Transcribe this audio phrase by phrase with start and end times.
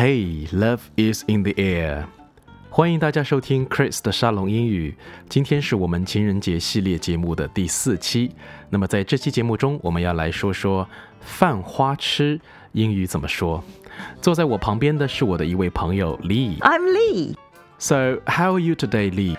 [0.00, 2.04] Hey, love is in the air.
[2.68, 4.94] 欢迎大家收听 Chris 的沙龙英语。
[5.28, 8.30] 今天是我们情人节系列节目的第四期。
[8.68, 10.86] 那么在这期节目中，我们要来说说
[11.20, 12.38] 犯花痴
[12.72, 13.64] 英语怎么说。
[14.20, 16.58] 坐在我旁边的是我的一位朋友 Lee。
[16.58, 17.34] I'm Lee.
[17.78, 19.36] So how are you today, Lee?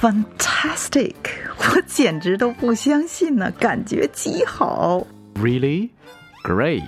[0.00, 1.14] Fantastic！
[1.56, 5.06] 我简直都不相信呢，感觉极好。
[5.34, 5.90] Really?
[6.44, 6.82] Great.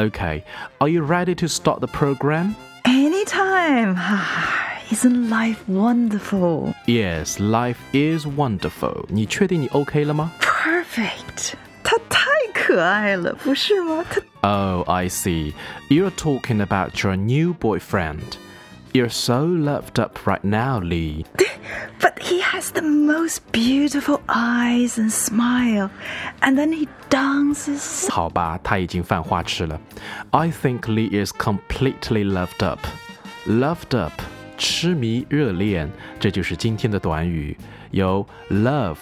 [0.00, 0.44] Okay.
[0.80, 2.54] Are you ready to start the program?
[2.84, 3.96] Anytime.
[4.90, 6.74] Isn't life wonderful?
[6.86, 9.06] Yes, life is wonderful.
[9.08, 10.32] 你确定你 OK 了吗？
[10.40, 11.54] Perfect.
[11.82, 14.04] 他太可爱了，不是吗？
[14.10, 15.54] 他 Oh, I see.
[15.88, 18.36] You're talking about your new boyfriend.
[18.92, 21.26] You're so loved up right now, Lee.
[22.00, 25.90] But he has the most beautiful eyes and smile,
[26.40, 28.08] and then he dances.
[28.10, 29.78] 好吧，他已经犯花痴了。
[30.30, 32.80] I think Lee is completely loved up.
[33.46, 34.14] Loved up，
[34.56, 37.56] 痴迷、热恋，这就是今天的短语，
[37.90, 38.96] 由 love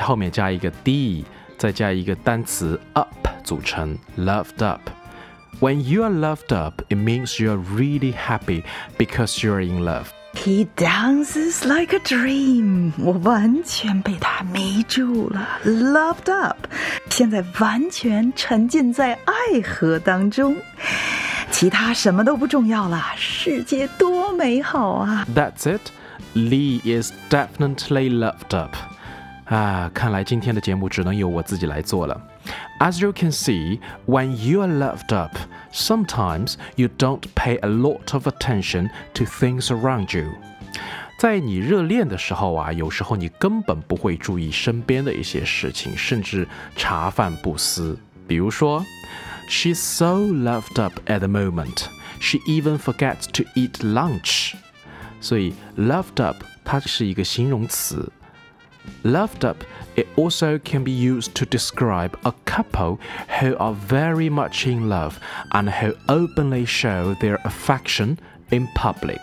[0.00, 1.24] 后面加一个 d，
[1.56, 3.96] 再加一个单词 up 组成。
[4.18, 4.80] Loved up。
[5.60, 8.64] When you are loved up, it means you are really happy
[8.98, 10.06] because you are in love.
[10.34, 12.92] He dances like a dream.
[12.98, 16.56] 我完全被他迷住了，loved up。
[17.10, 20.56] 现在完全沉浸在爱河当中，
[21.50, 23.00] 其他什么都不重要了。
[23.14, 25.26] 世界多美好啊！
[25.34, 25.82] That's it.
[26.34, 28.74] Lee is definitely loved up.
[29.44, 32.18] 啊，看来今天的节目只能由我自己来做了。
[32.78, 35.36] As you can see, when you are loved up,
[35.72, 40.32] sometimes you don't pay a lot of attention to things around you.
[41.18, 47.96] 在你热恋的时候啊，有时候你根本不会注意身边的一些事情，甚至茶饭不思。
[48.26, 48.84] 比如说，
[49.48, 51.84] She's so loved up at the moment,
[52.20, 54.54] she even forgets to eat lunch.
[55.20, 58.10] 所以 loved up 它是一个形容词。
[59.03, 59.63] Loved up,
[59.95, 62.97] it also can be used to describe a couple
[63.39, 65.13] who are very much in love
[65.51, 68.17] and who openly show their affection
[68.49, 69.21] in public.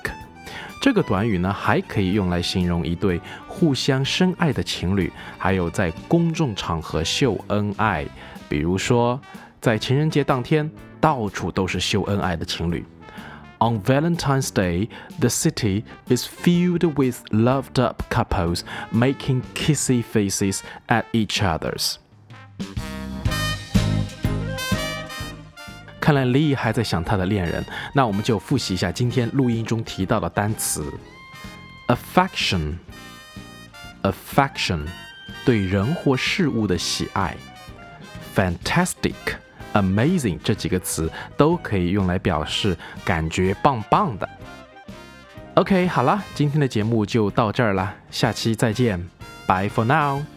[0.81, 8.07] 这个短语呢，还可以用来形容一对互相深爱的情侣，还有在公众场合秀恩爱。
[8.49, 9.21] 比如说，
[9.61, 10.71] 在情人节当天，
[11.01, 12.85] 到处都是秀恩爱的情侣。
[13.64, 14.90] On Valentine's Day,
[15.20, 21.98] the city is filled with loved up couples making kissy faces at each other's.
[26.00, 30.92] 看来 Lee 还在想他的恋人，那我们就复习一下今天录音中提到的单词：
[31.88, 34.88] affection。affection
[35.44, 37.34] 对人或事物的喜爱；
[38.34, 39.14] fantastic。
[39.75, 44.29] Amazing 这几个词都可以用来表示感觉棒棒的。
[45.55, 48.99] OK，好了，今天的节目就到这儿了，下期再见
[49.47, 50.34] ，Bye for now。